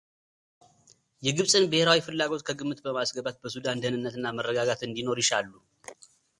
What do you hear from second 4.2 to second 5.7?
እና መረጋጋት እንዲኖር ይሻሉ።